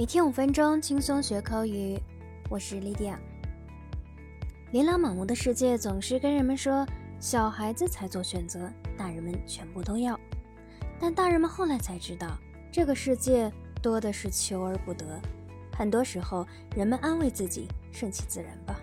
[0.00, 2.00] 每天五分钟，轻松学口语。
[2.48, 3.20] 我是莉迪亚。
[4.72, 6.86] 琳琅满目的世界总是跟人们说，
[7.18, 10.18] 小孩子才做选择，大人们全部都要。
[10.98, 12.38] 但大人们后来才知道，
[12.72, 13.52] 这个世界
[13.82, 15.20] 多的是求而不得。
[15.76, 18.80] 很多时候，人们安慰自己，顺其自然吧。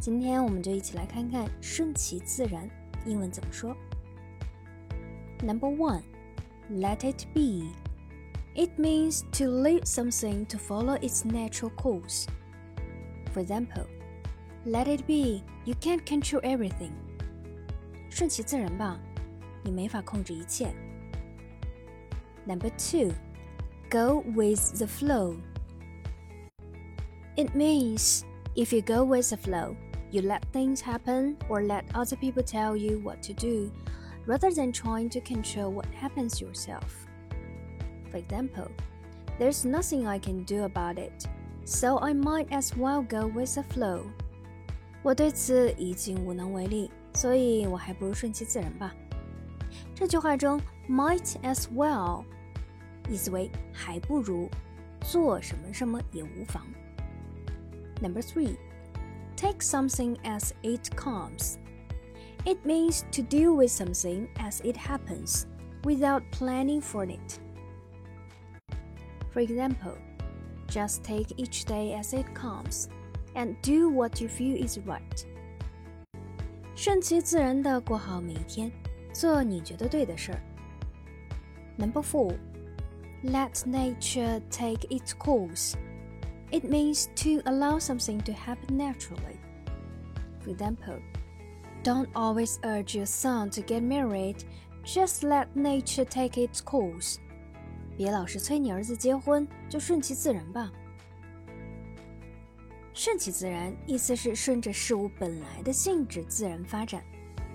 [0.00, 2.66] 今天我们就一起来看看“顺其自然”
[3.04, 3.76] 英文怎么说。
[5.42, 6.00] Number one,
[6.70, 7.68] let it be.
[8.55, 12.25] It means to leave something to follow its natural course.
[13.31, 13.85] For example,
[14.65, 16.93] let it be, you can't control everything.
[18.09, 18.99] 顺其自然吧，
[19.63, 20.73] 你没法控制一切。
[22.47, 23.13] Number two,
[23.91, 25.37] go with the flow.
[27.35, 28.23] It means
[28.55, 29.75] if you go with the flow,
[30.09, 33.69] you let things happen or let other people tell you what to do,
[34.25, 37.05] rather than trying to control what happens yourself.
[38.11, 38.69] For example,
[39.39, 41.27] there's nothing I can do about it,
[41.65, 44.03] so I might as well go with the flow.
[45.03, 48.93] 我对此已经无能为力，所以我还不如顺其自然吧。
[49.93, 52.23] 这句话中 might as well
[53.09, 54.49] 意思为还不如
[55.01, 56.65] 做什么什么也无妨。
[58.01, 58.57] Number three,
[59.35, 61.57] take something as it comes.
[62.45, 65.45] It means to deal with something as it happens,
[65.83, 67.39] without planning for it.
[69.31, 69.97] For example,
[70.67, 72.89] just take each day as it comes
[73.35, 75.25] and do what you feel is right.
[76.75, 78.71] 顺其自然地过好每一天，
[79.13, 80.41] 做你觉得对的事儿。
[81.77, 82.35] Number four,
[83.23, 85.75] let nature take its course.
[86.51, 89.37] It means to allow something to happen naturally.
[90.41, 90.99] For example,
[91.83, 94.43] don't always urge your son to get married.
[94.83, 97.19] Just let nature take its course.
[97.96, 100.70] 别老是催你儿子结婚，就顺其自然吧。
[102.94, 107.02] 顺其自然意思是顺着事物本来的性质自然发展。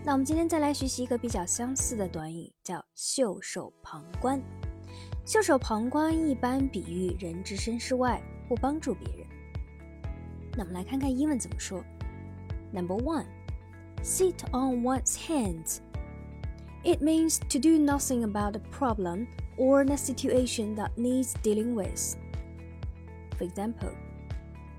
[0.04, 4.42] 那我们今天再来学习一个比较相似的短语，叫袖手旁观。
[5.26, 9.28] 袖手旁观一般比喻人置身事外，不帮助别人。
[10.54, 11.84] 那我们来看看英文怎么说。
[12.72, 13.26] Number one,
[14.02, 15.80] sit on one's hands.
[16.84, 21.75] It means to do nothing about a problem or in a situation that needs dealing
[21.75, 22.17] with.
[23.37, 23.91] For example,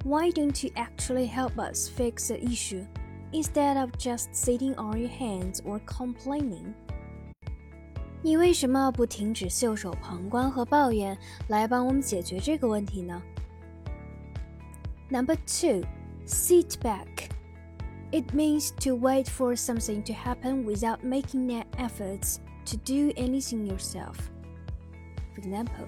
[0.04, 2.86] why don't you actually help us fix the issue
[3.32, 6.74] instead of just sitting on your hands or complaining?
[8.22, 11.18] 你为什么不停止袖手旁观和抱怨，
[11.50, 13.22] 来帮我们解决这个问题呢？
[15.10, 15.84] Number two,
[16.26, 17.30] sit back.
[18.12, 23.66] It means to wait for something to happen without making net efforts to do anything
[23.66, 24.16] yourself.
[25.38, 25.88] For example,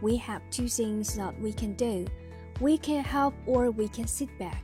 [0.00, 2.06] we have two things that we can do.
[2.60, 4.62] We can help or we can sit back.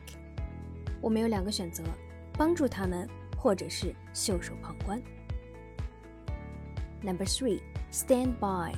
[1.01, 1.83] 我们有两个选择，
[2.37, 5.03] 帮助他们，或者是袖手旁观。
[7.03, 7.61] Number three,
[7.93, 8.75] stand by.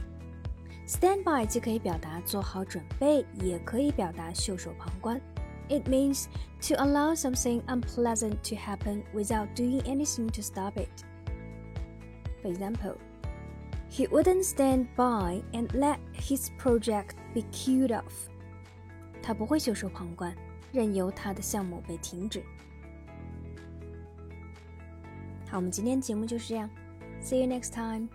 [0.89, 5.21] Stand by 既可以表达做好准备，也可以表达袖手旁观。
[5.69, 6.27] It means
[6.69, 11.05] to allow something unpleasant to happen without doing anything to stop it.
[12.43, 12.97] For example,
[13.91, 18.29] he wouldn't stand by and let his project be killed off.
[19.23, 20.35] 他不会袖手旁观，
[20.73, 22.43] 任由他的项目被停止。
[25.49, 26.69] 好，我们今天节目就是这样。
[27.21, 28.09] See you next time.